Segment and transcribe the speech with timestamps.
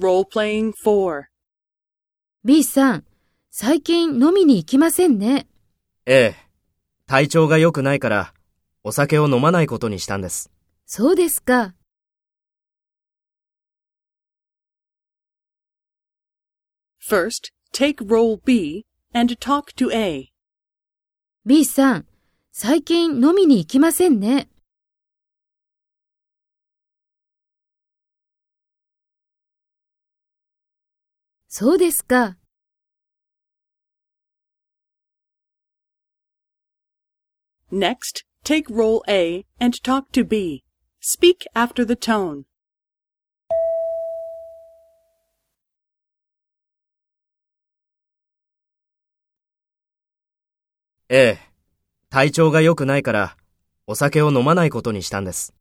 [0.00, 1.24] Role-playing 4.
[2.44, 3.04] B さん、
[3.50, 5.46] 最近飲みに行きませんね。
[6.06, 6.36] ええ。
[7.06, 8.32] 体調が良くないから、
[8.84, 10.50] お酒を飲まないことにしたんです。
[10.86, 11.74] そうですか。
[17.06, 20.32] First, take role B and talk to A.
[21.44, 22.06] B さん、
[22.50, 24.48] 最近飲みに行きませんね。
[31.54, 32.38] そうですか。
[37.70, 40.64] Next, take role A and talk to B.
[41.02, 42.44] Speak after the tone.
[51.10, 51.38] ええ。
[52.08, 53.36] 体調が良くないから、
[53.86, 55.52] お酒を飲まないことにしたんです。